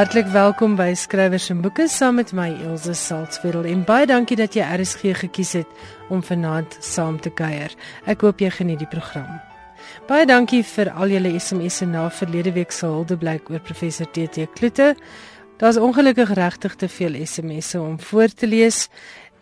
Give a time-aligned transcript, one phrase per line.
[0.00, 4.54] Hartlik welkom by Skrywers en Boeke saam met my Elsje Salzwetel en baie dankie dat
[4.56, 7.74] jy RSG gekies het om vanaand saam te kuier.
[8.08, 9.28] Ek hoop jy geniet die program.
[10.08, 14.94] Baie dankie vir al julle SMS'e na verlede week se huldeblyk oor professor TT Kloete.
[15.60, 18.86] Daar's ongelukkig regtig te veel SMS'e om voor te lees.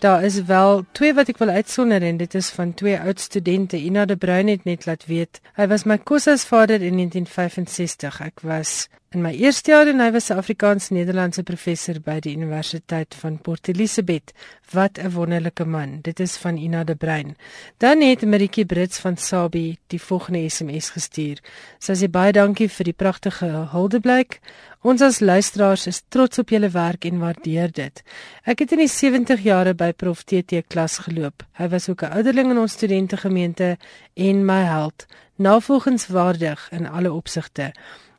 [0.02, 3.78] Daar is wel twee wat ek wil uitsonder en dit is van twee oud studente.
[3.78, 5.38] Ina de Bruin het net laat weet.
[5.54, 8.20] Hy was my kosas vader in 1965.
[8.26, 13.14] Ek was In my eerste jaar en hy was 'n Afrikaans-Nederlandse professor by die Universiteit
[13.14, 14.34] van Port Elizabeth.
[14.72, 16.00] Wat 'n wonderlike man.
[16.02, 17.36] Dit is van Ina de Bruin.
[17.78, 21.38] Dan het Maritjie Brits van Sabie die volgende SMS gestuur.
[21.78, 24.40] Sy sê baie dankie vir die pragtige huldeblyk.
[24.82, 28.02] Ons as luisteraars is trots op julle werk en waardeer dit.
[28.44, 31.42] Ek het in die 70 jare by Prof TT klas geloop.
[31.52, 33.78] Hy was ook 'n ouderling in ons studentegemeente
[34.14, 35.06] en my held.
[35.36, 37.72] Navolgingswaardig in alle opsigte.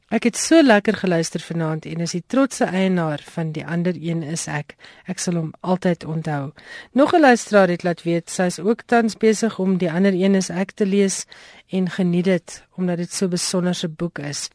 [0.10, 4.24] Ek het so lekker geluister vanaand en is die trotse eienaar van die ander een
[4.26, 4.74] is ek.
[5.06, 6.50] Ek sal hom altyd onthou.
[6.98, 10.36] Nog 'n luisteraar het laat weet sy is ook tans besig om die ander een
[10.36, 11.26] is ek te lees
[11.70, 14.50] en geniet dit omdat dit so 'n besonderse boek is.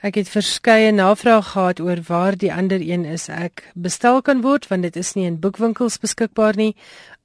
[0.00, 4.68] Ek het verskeie navrae gehad oor waar die ander een is ek bestel kan word
[4.68, 6.76] want dit is nie in boekwinkels beskikbaar nie.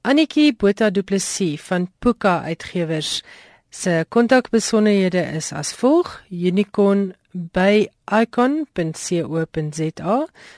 [0.02, 3.22] Annetjie Botha Du Plessis van Puka Uitgewers
[3.70, 7.88] se kontakbesonderhede is as volg: unicorn by
[8.22, 10.16] icon.co.za.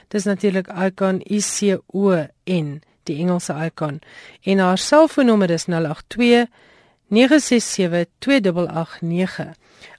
[0.09, 4.01] Dis natuurlik icon I C O N, die Engelse icon.
[4.43, 6.47] En haar selfoonnommer is 082
[7.09, 9.55] 967 2889.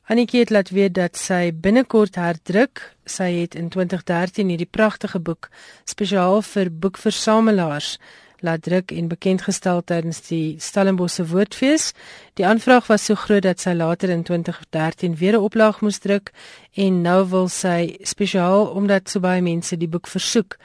[0.05, 2.81] Annetjie het laat weet dat sy binnekort herdruk.
[3.05, 5.49] Sy het in 2013 hierdie pragtige boek
[5.85, 7.99] spesiaal vir boekversamelaars
[8.43, 11.93] laat druk en bekend gestel tydens die Stellenbosse Woordfees.
[12.39, 16.31] Die aanvraag was so groot dat sy later in 2013 weer 'n oplaag moes druk
[16.75, 20.57] en nou wil sy spesiaal omdat so baie mense die boek versoek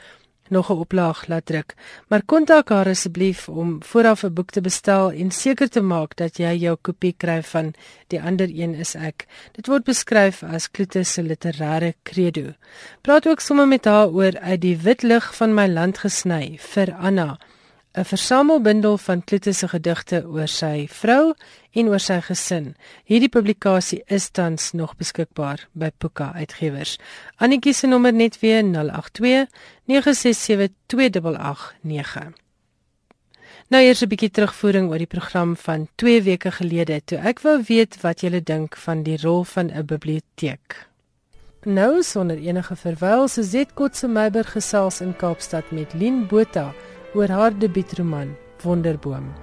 [0.49, 1.73] nog 'n oplaag laat druk.
[2.07, 6.37] Maar kontak haar asseblief om vooraf 'n boek te bestel en seker te maak dat
[6.37, 7.73] jy jou kopie kry van
[8.07, 9.27] Die ander een is ek.
[9.51, 12.53] Dit word beskryf as Kloete se literêre credo.
[13.01, 16.93] Praat ook sommer met haar oor uit die wit lig van my land gesny vir
[16.97, 17.37] Anna.
[17.99, 21.33] 'n versamelbundel van Kloete se gedigte oor sy vrou
[21.71, 22.75] en oor sy gesin.
[23.03, 26.97] Hierdie publikasie is tans nog beskikbaar by Puka Uitgewers.
[27.35, 29.47] Annetjie se nommer net weer 082
[29.85, 32.31] 967 2889.
[33.67, 37.63] Nou eers 'n bietjie terugvoering oor die program van 2 weke gelede toe ek wou
[37.67, 40.87] weet wat julle dink van die rol van 'n biblioteek.
[41.63, 46.73] Nou sonder enige verwyl se Zetkotse Meiberg gesels in Kaapstad met Lien Botha
[47.13, 49.33] oor haar debuutroman Wonderboom.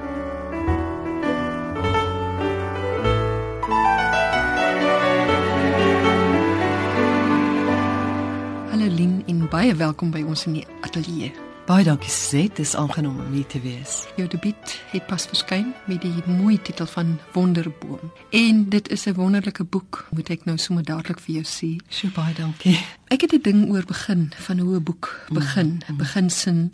[8.71, 11.46] Hallo Lien en baie welkom by ons in die ateljee.
[11.67, 14.05] Baie dankie Suzette, dit is aangenaam om hier te wees.
[14.15, 18.13] Jou debuut het pas verskyn met die mooi titel van Wonderboom.
[18.31, 21.83] En dit is 'n wonderlike boek, moet ek nou sommer dadelik vir jou sê.
[21.89, 22.79] So baie dankie.
[23.09, 25.97] Ek het 'n ding oor begin van hoe 'n boek begin, mm -hmm.
[25.97, 26.71] beginsin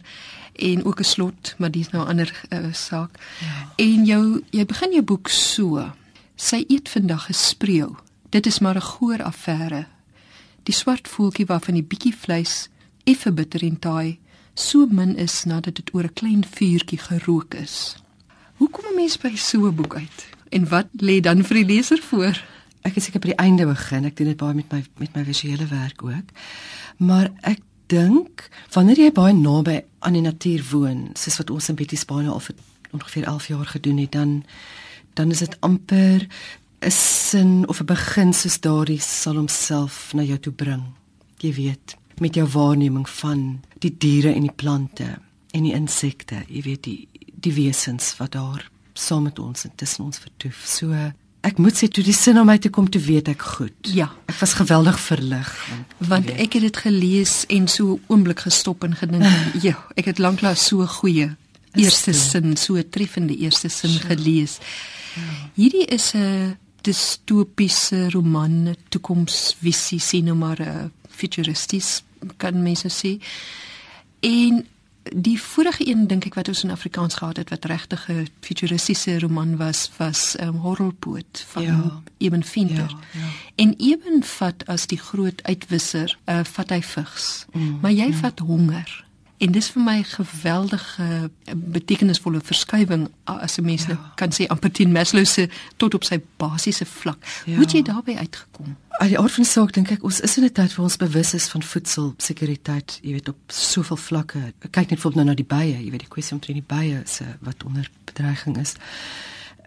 [0.52, 3.10] en ook 'n slot, maar dis nou 'n ander uh, saak.
[3.40, 3.72] Ja.
[3.76, 5.92] En jou jy begin jou boek so.
[6.36, 7.94] Sy eet vandag gespreeu.
[8.28, 9.86] Dit is maar 'n goeie affære.
[10.62, 12.68] Die swart voeltjie waarvan die bietjie vleis
[13.04, 14.18] effe bitter en taai
[14.54, 17.96] so min is nadat dit oor 'n klein vuurtjie gerook is.
[18.56, 20.28] Hoe kom 'n mens by so 'n boek uit?
[20.50, 22.44] En wat lê dan vir die leser voor?
[22.82, 24.04] Ek het seker by die einde begin.
[24.04, 26.28] Ek doen dit baie met my met my visuele werk ook.
[26.96, 31.74] Maar ek dink wanneer jy baie naby aan die natuur woon, soos wat ons in
[31.74, 32.54] Betty Spane al vir
[32.92, 34.44] ongeveer 11 jaar gedoen het, dan
[35.14, 36.26] dan is dit amper
[36.80, 40.82] 'n sin of 'n begin soos daardie sal homself na jou toe bring.
[41.38, 45.18] Jy weet, met jou waarneming van die diere en die plante
[45.52, 47.08] en die insekte, jy weet die
[47.42, 50.62] die wesens wat daar saam met ons en tussen ons vertoef.
[50.66, 50.94] So
[51.42, 53.74] Ek moet sê toe die sin om my te kom te weet ek goed.
[53.90, 58.86] Ja, ek was geweldig verlig want, want ek het dit gelees en so oomblik gestop
[58.86, 59.26] en gedink,
[59.66, 61.32] ja, ek het lanklaas so goeie
[61.74, 64.12] eerste sin, so treffende eerste sin sure.
[64.12, 64.58] gelees.
[65.16, 65.34] Ja.
[65.56, 72.02] Hierdie is 'n distopiese roman, toekomsvisie, sien nou maar 'n futuristies
[72.36, 73.18] kan mense sê.
[74.20, 74.66] En
[75.10, 79.18] die vorige een dink ek wat ons in Afrikaans gehad het wat regtig 'n futuristiese
[79.18, 82.02] roman was was um, Horrelpoot van ja.
[82.18, 82.90] Eben Finter.
[82.90, 83.28] Ja, ja.
[83.54, 87.46] En Eben vat as die groot uitwisser, uh, vat hy vigs.
[87.52, 88.14] Mm, maar jy mm.
[88.14, 89.04] vat honger.
[89.42, 94.12] En dis vir my geweldige eh, betekenisvolle verskywing as 'n mens ja.
[94.14, 97.18] kan sê amper teen Maslow se tot op sy basiese vlak.
[97.44, 97.54] Ja.
[97.54, 98.76] Hoe het jy daarbey uitgekom?
[98.88, 101.34] Al die aard van saak dink ek ons is in 'n tyd waar ons bewus
[101.34, 104.52] is van voedselsekuriteit, jy weet op soveel vlakke.
[104.70, 107.24] Kyk net voorbeeld nou na die bye, jy weet die kwessie omtrent die bye se
[107.40, 108.74] wat onder bedreiging is.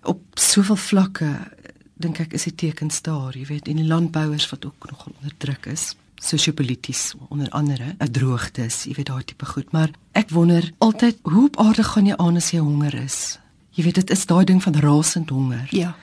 [0.03, 1.51] Op soveel vlakke
[1.93, 5.33] dink ek is die tekens daar, jy weet, en die landbouers wat ook nogal onder
[5.37, 5.95] druk is
[6.25, 11.45] sosio-polities onder andere 'n droogtes, jy weet daai tipe goed, maar ek wonder altyd hoe
[11.45, 13.39] op aarde gaan jy aan as jy honger is?
[13.69, 15.67] Jy weet dit is daai ding van rasend honger.
[15.69, 15.95] Ja.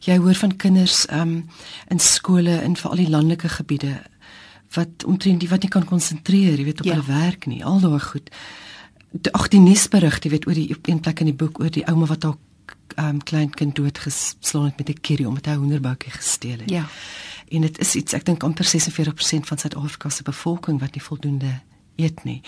[0.00, 1.48] Jy hoor van kinders um
[1.88, 4.02] in skole in veral die landelike gebiede
[4.74, 6.94] wat omtrent die wat nie kan konsentreer, jy weet op ja.
[6.94, 8.30] hulle werk nie, al daai goed.
[9.32, 12.06] Ag die nuusberig, jy weet oor die een plek in die boek oor die ouma
[12.06, 12.36] wat haar
[12.96, 16.70] um klein kind doodgeslaan het met 'n curry omdat hy 'n hoenderboutjie gesteel het.
[16.70, 16.86] Ja.
[17.48, 21.60] En dit is iets ek dink amper 46% van Suid-Afrika se bevolking wat nie voldoende
[21.96, 22.40] eet nie.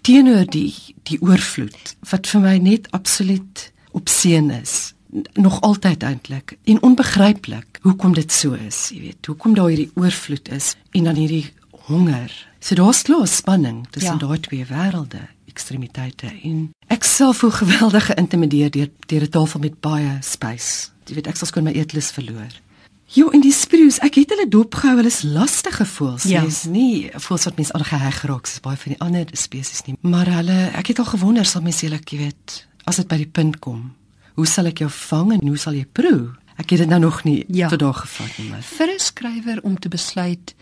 [0.00, 4.94] Teenoor die die oorvloed wat vir my net absoluut opseën is
[5.32, 10.48] nog altyd eintlik en onbegryplik hoekom dit so is jy weet hoekom daar hierdie oorvloed
[10.48, 11.52] is en dan hierdie
[11.86, 12.32] honger.
[12.58, 14.26] So daar's klaar spanning tussen ja.
[14.26, 19.80] daai twee wêrelde ekstremiteite en ek self voel geweldig geïntimideer deur deur 'n tafel met
[19.80, 22.52] baie space jy weet ek sal skoon my eetlus verloor
[23.14, 26.24] Jo, en die sprues, ek het hulle dopgehou, hulle is lastige voels.
[26.26, 26.40] Ja.
[26.42, 29.94] Dis nie voels wat mens aangeheg raak soos baie van die ander spesies nie.
[30.02, 33.30] Maar hulle, ek het al gewonder sal mens julle, jy weet, as dit by die
[33.30, 33.92] punt kom,
[34.34, 36.34] hoe sal ek jou vang en hoe sal jy proe?
[36.56, 37.70] Ek het dit nou nog nie ja.
[37.70, 40.54] tot daar gevat nie, maar vir 'n skrywer om te besluit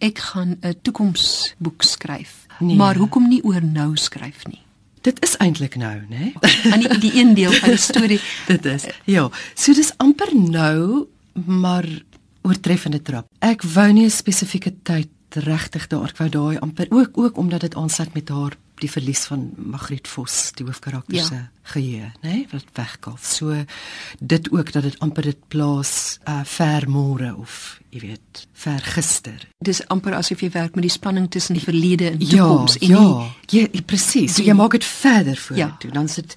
[0.00, 2.46] ek gaan 'n toekomsboek skryf.
[2.58, 2.76] Nee.
[2.76, 4.60] Maar hoekom nie oor nou skryf nie?
[5.00, 6.32] Dit is eintlik nou, né?
[6.72, 8.20] Aan die, die een deel van die storie.
[8.52, 8.84] dit is.
[9.04, 11.88] Ja, so dis amper nou maar
[12.42, 13.28] oortreffende trap.
[13.38, 17.60] Ek wou nie 'n spesifieke tyd regtig daar, ek wou daai amper ook ook omdat
[17.60, 21.24] dit aansluit met haar die verlies van Magriet Vos, die hoofkarakter ja.
[21.24, 21.40] se
[21.72, 23.24] geheue, nê, nee, wat wegkalf.
[23.24, 23.56] So
[24.18, 29.48] dit ook dat dit amper dit plaas uh ver môre of jy weet, ver gister.
[29.58, 32.78] Dis amper asof jy werk met die spanning tussen die verlede en die ja, toekoms
[32.78, 33.04] en ja,
[33.50, 34.34] ja, ja, presies.
[34.36, 35.76] So jy maak dit verder voor ja.
[35.92, 36.36] dan sit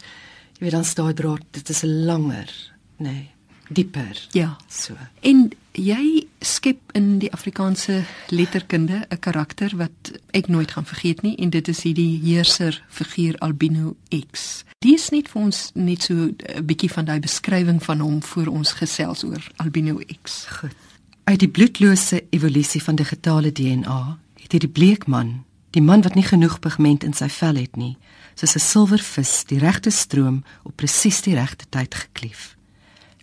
[0.57, 2.49] jy weet dan staan draad, dit is 'n langer,
[2.97, 3.09] nê.
[3.09, 3.33] Nee
[3.73, 4.27] dieper.
[4.31, 4.93] Ja, so.
[5.19, 11.35] En jy skep in die Afrikaanse letterkunde 'n karakter wat ek nooit gaan vergeet nie
[11.35, 13.95] en dit is hierdie heerser figuur Albino
[14.31, 14.63] X.
[14.79, 18.71] Dis net vir ons net so 'n bietjie van daai beskrywing van hom voor ons
[18.71, 20.45] gesels oor Albino X.
[20.45, 20.75] Goed.
[21.23, 26.23] Uit die bloedlose evolusie van digitale DNA het hierdie bleek man, die man wat nie
[26.23, 27.97] genoeg pigment in sy vel het nie,
[28.35, 32.55] soos 'n silwervis die regte stroom op presies die regte tyd geklief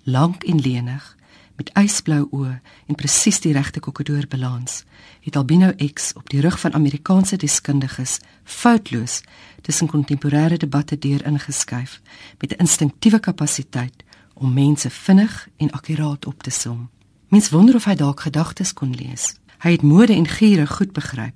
[0.04, 1.16] lank en lenig
[1.60, 2.54] met ysblou oë
[2.88, 4.84] en presies die regte kokodoorbalans
[5.26, 9.20] het Albino X op die rug van Amerikaanse deskundiges foutloos
[9.66, 12.00] tussen kontemporêre debatte deur ingeskuif
[12.40, 14.04] met 'n instinktiewe kapasiteit
[14.34, 16.88] om mense vinnig en akkuraat op te som.
[17.28, 19.34] Mens wonder of hy dalk gedagtes kon lees.
[19.58, 21.34] Hy het mode en giere goed begryp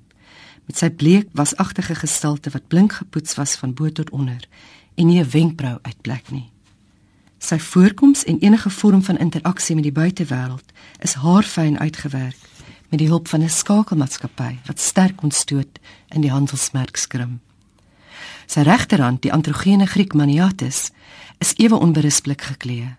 [0.65, 4.47] met sy bleek wasagtige gestalte wat blink gepoets was van bo tot onder
[4.95, 6.54] en nie 'n wenkbrau uitplek nie.
[7.37, 12.37] Sy voorkoms en enige vorm van interaksie met die buitewêreld is haarfyn uitgewerk
[12.89, 17.41] met die hulp van 'n skakelmaatskappy wat sterk ontstoot in die handelsmerk skrim.
[18.45, 20.91] Sy regterhand, die androgene Griek Maniatis,
[21.37, 22.95] is ewe onberispelik geklee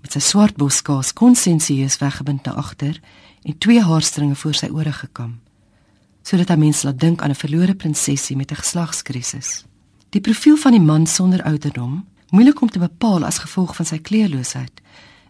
[0.00, 3.00] met sy swart boskaas konsensieus weggebind na agter
[3.42, 5.38] en twee haarstringe voor sy ore gekam
[6.28, 9.64] sodat hy mense laat dink aan 'n verlore prinsesie met 'n geslagskrisis.
[10.10, 13.98] Die profiel van die man sonder ouderdom moeilik om te bepaal as gevolg van sy
[13.98, 14.82] kleurloosheid.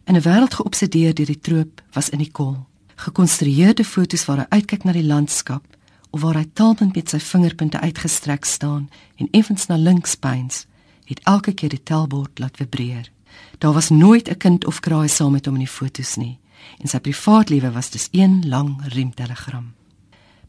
[0.05, 2.67] In 'n wêreld geobsedeer deur die troop was in die kol.
[2.97, 5.64] Gekonstrueerde fotos waar hy uitkyk na die landskap
[6.11, 10.67] of waar hy taalpunt met sy vingerpunte uitgestrek staan en effens na links pyns,
[11.05, 13.11] het elke keer die telbord laat vibreer.
[13.59, 16.38] Daar was nooit 'n kind of kraai saam met hom in die fotos nie
[16.78, 19.75] en sy privaatlewe was dus een lang riemtelegram.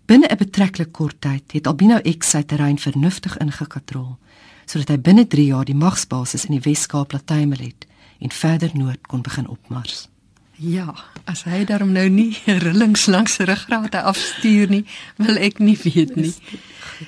[0.06, 4.18] Binne 'n betreklik kort tyd het Albino X sy terrein vernuftig ingekatrol
[4.70, 7.88] sodat hy binne 3 jaar die magsbasis in die Wes-Kaap laat tuimel het
[8.22, 10.08] en verder noord kon begin opmars.
[10.60, 10.92] Ja,
[11.24, 12.34] as hy daarom nou nie
[12.66, 14.84] rillings langs sy ruggraat afstuur nie,
[15.18, 16.34] wil ek nie weet nie.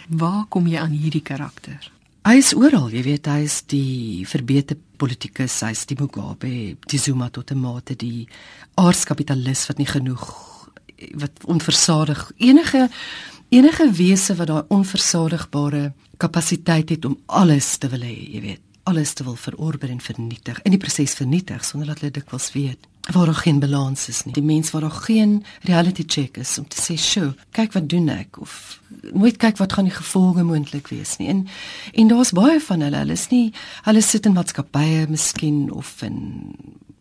[0.08, 1.92] Waar kom jy aan hierdie karakter?
[2.22, 6.54] Hy is oral, jy weet, hy is die verbeter politikus, hy is die Mugabe,
[6.86, 8.28] die Zuma tot 'n mate die
[8.78, 10.26] aardskapitalis wat nie genoeg
[11.18, 12.90] wat onversadig enige
[13.52, 15.92] enige wese wat daai onversadigbare
[16.22, 20.62] kapasiteit het om alles te wil hê, jy weet, alles te wil verorber en vernietig,
[20.64, 22.88] in die proses vernietig sonder dat hulle dikwels weet.
[23.10, 24.34] waar daar geen balans is nie.
[24.34, 28.10] Die mens waar daar geen reality check is om te sê, "Sjoe, kyk wat doen
[28.10, 28.80] ek?" of
[29.14, 31.28] nooit kyk wat gaan die gevolge moontlik wees nie.
[31.28, 31.48] En
[31.94, 36.56] en daar's baie van hulle, hulle is nie hulle sit in maatskappye miskien of in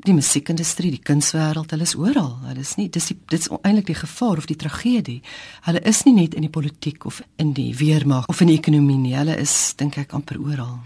[0.04, 2.33] die musiekindustrie, die kunswêreld, hulle is oral.
[2.47, 5.21] Hulle is nie dis die, dit is eintlik die gevaar of die tragedie.
[5.66, 8.99] Hulle is nie net in die politiek of in die weermag of in die ekonomie
[9.00, 9.16] nie.
[9.19, 10.78] Hulle is dink ek amper oral.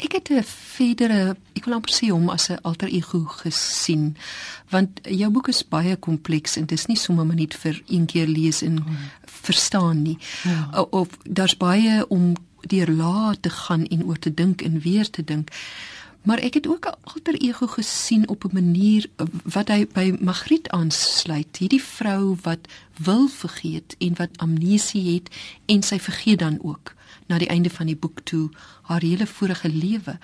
[0.00, 4.16] Ek het 'n verdere, ek wil amper sê hom as 'n alter ego gesien,
[4.70, 8.26] want jou boek is baie kompleks en dit is nie sommer net vir een keer
[8.26, 8.96] lees en hmm.
[9.26, 10.18] verstaan nie.
[10.44, 10.68] Ja.
[10.80, 15.10] Of, of daar's baie om deur lae te gaan en oor te dink en weer
[15.10, 15.50] te dink.
[16.22, 19.06] Maar ek het ook 'n alter ego gesien op 'n manier
[19.44, 21.56] wat hy by Magriet aansluit.
[21.56, 25.36] Hierdie vrou wat wil vergeet en wat amnesie het
[25.66, 26.94] en sy vergeet dan ook
[27.26, 28.50] na die einde van die boek toe
[28.82, 30.18] haar hele vorige lewe.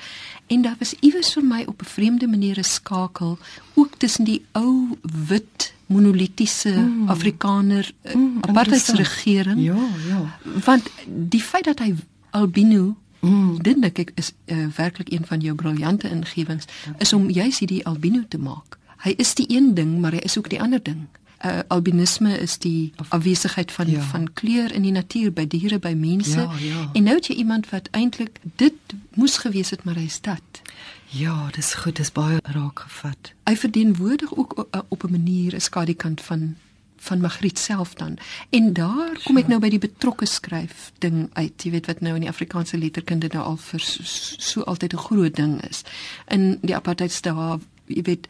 [0.47, 3.39] En daar was iewers vir my op 'n vreemde manier 'n skakel
[3.75, 4.99] ook tussen die ou
[5.29, 7.09] wit monolitiese mm.
[7.09, 9.61] Afrikaner eh, mm, apartheidsregering.
[9.61, 10.39] Ja, ja.
[10.65, 11.95] Want die feit dat hy
[12.31, 13.63] albino Mm.
[13.63, 16.65] Dit dink ek is uh, werklik een van jou briljante ingewings
[16.99, 18.79] is om juis hierdie albino te maak.
[19.03, 21.07] Hy is die een ding, maar hy is ook die ander ding
[21.45, 24.01] uh, albinisme is die afwesigheid van ja.
[24.01, 26.91] van kleur in die natuur by diere by mense ja, ja.
[26.93, 30.63] en nou het jy iemand wat eintlik dit moes gewees het maar hy's dit
[31.15, 35.61] ja dis goed dis baie raak gevat hy verteenwoordig ook uh, op 'n manier 'n
[35.61, 36.57] skadukant van
[36.97, 38.19] van Magriet self dan.
[38.51, 41.63] En daar kom ek nou by die betrokke skryf ding uit.
[41.63, 44.03] Jy weet wat nou in die Afrikaanse letterkunde nou al vir so,
[44.39, 45.83] so altyd 'n groot ding is.
[46.29, 48.29] In die apartheidstaat, jy weet,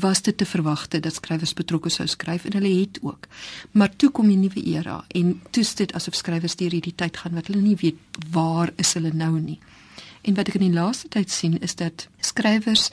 [0.00, 3.26] was dit te verwagte dat skrywers betrokke sou skryf en hulle het ook.
[3.70, 7.16] Maar toe kom die nuwe era en toe is dit asof skrywers deur hierdie tyd
[7.16, 7.98] gaan wat hulle nie weet
[8.30, 9.58] waar is hulle nou nie.
[10.22, 12.88] En wat ek in die laaste tyd sien is dat skrywers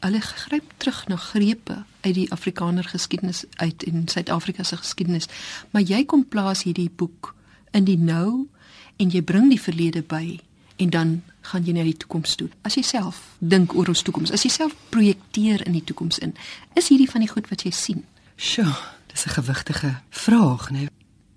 [0.00, 5.28] hulle gryp terug na grepe uit die Afrikaner geskiedenis uit en Suid-Afrika se geskiedenis.
[5.70, 7.34] Maar jy kom plaas hierdie boek
[7.70, 8.48] in die nou
[8.96, 10.38] en jy bring die verlede by
[10.80, 12.48] en dan gaan jy na die toekoms toe.
[12.62, 16.34] As jy self dink oor ons toekoms, as jy self projekteer in die toekoms in,
[16.78, 18.04] is hierdie van die goed wat jy sien.
[18.36, 18.72] Sjoe,
[19.12, 20.88] dis 'n gewigtige vraag, nee.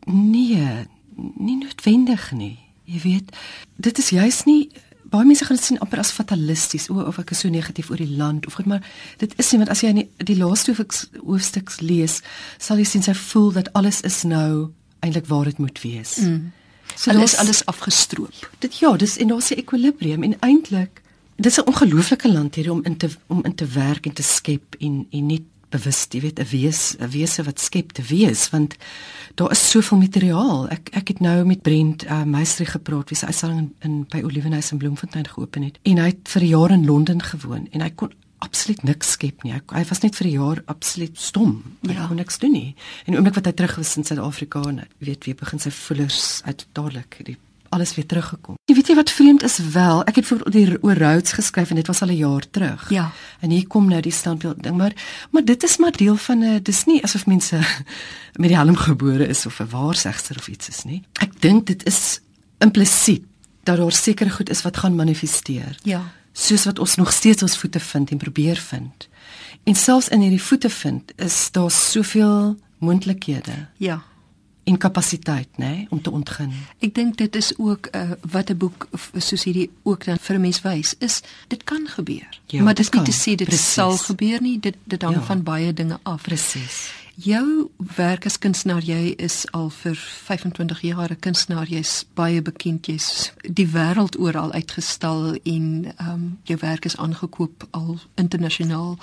[0.05, 0.87] Nee,
[1.37, 2.59] nie noodwendig nie.
[2.83, 3.35] Jy weet,
[3.75, 4.69] dit is juis nie
[5.13, 8.01] baie mense gaan dit sien amper as fatalisties o of ek is so negatief oor
[8.01, 8.81] die land of goed maar
[9.21, 12.21] dit is nie want as jy die, die laaste hoofstuks lees
[12.57, 16.15] sal jy sien sy voel dat alles is nou eintlik waar dit moet wees.
[16.23, 16.51] Mm.
[16.95, 18.49] So hulle is alles afgestroop.
[18.59, 21.01] Dit ja, dis en daar's 'n ekwilibrium en eintlik
[21.35, 24.75] dis 'n ongelooflike land hier om in te om in te werk en te skep
[24.79, 25.41] en en net
[25.73, 28.75] bewus, jy weet, 'n wees, 'n wese wat skep te wees want
[29.35, 30.69] daar is soveel materiaal.
[30.69, 34.21] Ek ek het nou met Brent uh, Meistrie gepraat wie se uitstalling in, in by
[34.23, 37.89] Olivenhuis in Bloemfontein geopen het en hy het vir jare in Londen gewoon en hy
[37.95, 38.13] kon
[38.43, 39.53] absoluut niks skep nie.
[39.53, 41.63] Hy, hy was net vir 'n jaar absoluut stom.
[41.87, 42.07] Hy ja.
[42.07, 42.75] kon niks doen nie.
[43.05, 46.65] En oomblik wat hy terug was in Suid-Afrika en weet wie begin sy voelers uit
[46.73, 47.37] dadelik die
[47.73, 48.57] alles weer teruggekom.
[48.69, 51.81] Jy weet jy wat vreemd is wel, ek het vir die oor Rhodes geskryf en
[51.81, 52.89] dit was al 'n jaar terug.
[52.89, 53.11] Ja.
[53.39, 54.93] En hier kom nou die standbeeld ding, maar
[55.31, 57.57] maar dit is maar deel van 'n dis nie asof mense
[58.41, 61.03] met die helm gebore is of 'n waarsegster of iets is nie.
[61.19, 62.19] Ek dink dit is
[62.59, 63.23] implisiet
[63.63, 65.79] dat daar seker goed is wat gaan manifesteer.
[65.83, 66.03] Ja
[66.33, 69.07] soos wat ons nog steeds ons voete vind en probeer vind.
[69.63, 73.67] En selfs in hierdie voete vind is daar soveel moontlikhede.
[73.77, 74.01] Ja.
[74.63, 76.53] En kapasiteit, nê, nee, om te ontgin.
[76.79, 80.41] Ek dink dit is ook uh, wat 'n boek soos hierdie ook dan vir 'n
[80.41, 82.39] mens wys, is dit kan gebeur.
[82.45, 83.73] Ja, maar dit is nie te sê dit Precies.
[83.73, 84.59] sal gebeur nie.
[84.59, 85.21] Dit dit hang ja.
[85.21, 86.21] van baie dinge af.
[86.21, 86.91] Presies.
[87.15, 91.67] Jou werk as kunstenaar, jy is al vir 25 jaar 'n kunstenaar.
[91.67, 92.85] Jy's baie bekend.
[92.85, 98.97] Jy's die wêreld oral uitgestal en ehm um, jou werk is aangekoop al internasionaal.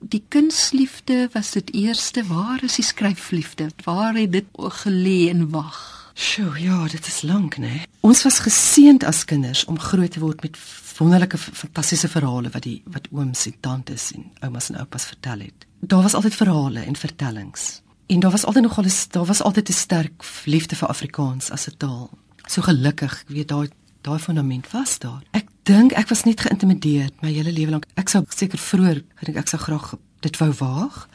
[0.00, 2.24] Die kunsliefde was dit eerste.
[2.24, 3.70] Waar is die skryfliefde?
[3.84, 6.12] Waar het dit gelê en wag?
[6.14, 7.84] Sjoe, ja, dit is lank, né?
[8.00, 10.58] Ons was geseënd as kinders om groot te word met
[10.98, 15.68] wonderlike fantastiese verhale wat die wat ooms en tantes en oumas en oupas vertel het
[15.80, 17.82] daar was altyd verhale en vertellings.
[18.06, 21.66] En daar was altyd nogal 'n daar was altyd 'n sterk liefde vir Afrikaans as
[21.66, 22.10] 'n taal.
[22.46, 23.68] So gelukkig, weet daai
[24.06, 25.22] daai fundament was daar.
[25.36, 27.86] Ek dink ek was net geïntimideer my hele lewe lank.
[28.00, 31.08] Ek sou seker vroeër gedink ek sou graag dit wou waag.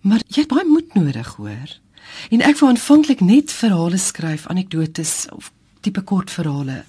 [0.00, 1.78] Maar jy het baie moed nodig, hoor.
[2.30, 6.84] En ek wou aanvanklik net verhale skryf, anekdotes of tipe kort verhale.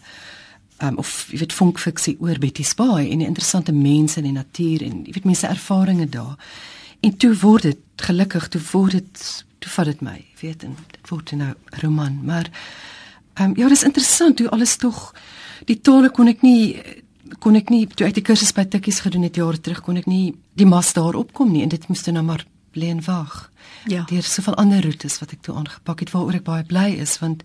[0.80, 4.86] Um, of jy weet funkfiksie oor Betty Spy en die interessante mense in die natuur
[4.86, 6.38] en jy weet mense ervarings daar.
[7.04, 9.26] En toe word dit gelukkig, toe word dit
[9.60, 12.48] toe vat dit my, weet en dit word nou 'n roman, maar
[13.40, 15.14] ehm um, ja, dis interessant hoe alles tog
[15.66, 16.76] die tale kon ek nie
[17.40, 20.08] kon ek nie toe ek die kursus by Tikkies gedoen het jare terug kon ek
[20.10, 23.52] nie die mas daar opkom nie en dit moes nou maar bly en wag.
[23.90, 24.04] Ja.
[24.10, 27.18] Daar is soveel ander roetes wat ek toe aangepak het waaroor ek baie bly is
[27.24, 27.44] want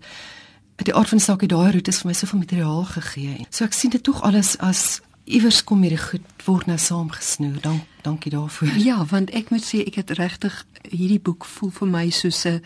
[0.83, 3.45] die aard van die saak het daai roetes vir my soveel materiaal gegee.
[3.49, 7.61] So ek sien dit tog alles as iewers kom hierdie goed word nou saamgesnoer.
[7.63, 8.75] Dank dankie daarvoor.
[8.77, 10.59] Ja, want ek moet sê ek het regtig
[10.91, 12.61] hierdie boek voel vir my soos 'n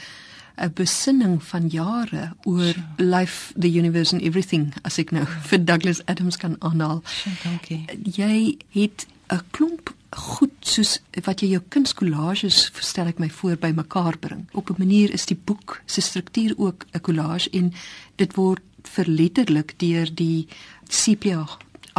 [0.60, 2.86] 'n besinning van jare oor sure.
[2.98, 7.02] life, the universe and everything as ek nou vir Douglas Adams kan aanhaal.
[7.06, 7.86] Sure, dankie.
[8.04, 13.72] Jy het 'n klomp goed soos wat jy jou kunskollages verstel ek my voor by
[13.76, 14.48] mekaar bring.
[14.54, 17.74] Op 'n manier is die boek se struktuur ook 'n collage en
[18.16, 20.48] dit word verletterlik deur die
[20.88, 21.46] sepia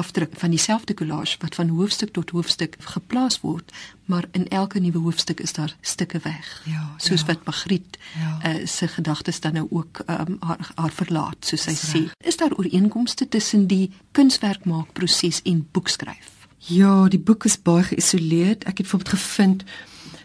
[0.00, 3.73] afdruk van dieselfde collage wat van hoofstuk tot hoofstuk geplaas word,
[4.11, 6.49] maar in elke nuwe hoofstuk is daar stukke weg.
[6.66, 7.26] Ja, soos ja.
[7.26, 8.30] wat Magriet Ja.
[8.47, 12.02] uh, se gedagtes dan nou ook um, haar haar verlaat, soos sy sê.
[12.25, 16.28] Is daar ooreenkomste tussen die kunswerkmaakproses en boekskryf?
[16.69, 18.64] Ja, die boek is baie geïsoleerd.
[18.69, 19.64] Ek het bijvoorbeeld gevind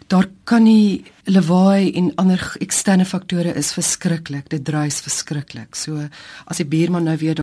[0.06, 4.46] daar kan nie lawaai en ander eksterne faktore is verskriklik.
[4.52, 5.74] Dit druis verskriklik.
[5.74, 6.04] So
[6.46, 7.42] as die buurman nou weer